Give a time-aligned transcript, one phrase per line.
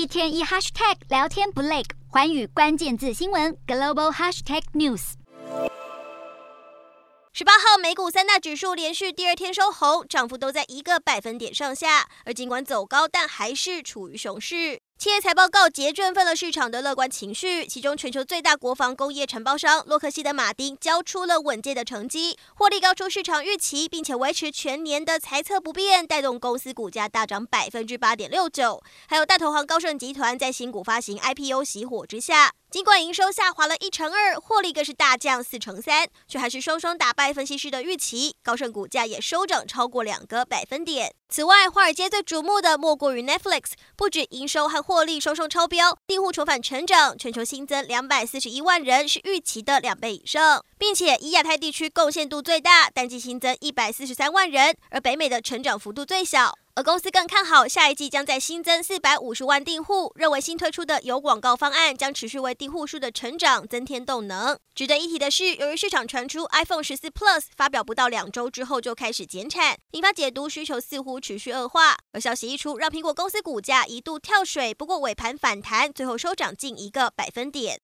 [0.00, 5.12] 一天一 hashtag 聊天不累，环宇关键字新闻 global hashtag news。
[7.34, 14.80] 十八号美股三大指数连续第二天收红，涨幅都在一个百分点上下，而尽管走高，但还是处于熊市。
[15.00, 28.82] 企业财报告捷振奋了市场的乐观情绪，其中全球最大国防工业承包商洛克希德马丁交出了稳健的成绩，获利高出市场预期，并且维持全年的财测不变，带动公司股价大涨百分之八点六九。
[29.08, 41.14] 还有大投行高盛集团在新股发行 IPO 熄火之下，尽管营收下滑了一成二，获利更是大降四成三，却还是双双打败分析师的预期，高盛股价也收涨超过两个百分点。
[41.30, 56.52] 此外，华尔街最瞩目的莫过于 Netflix，不止营收和获利双双超标，订户重返成长，全球新增两百四十一万人，是预期的两倍以上，并且以亚太地区贡献度最大，单季新增一百四十三万人，而北美的成长幅度最小。
[56.80, 64.58] 而公司更看好下一季将再新增四百五十万订户，认为新推出的有广告方案将持续为订户数的成长增添动能。
[64.74, 71.98] 值得一提的是，由于市场传出 iPhone 十四 Plus 发表不到两周之后就开始减产，引发解读需求似乎持续恶化。
[72.12, 77.78] 而消息一出，让苹果公司股价一度跳水，不过尾盘反弹，最后收涨近一个百分点。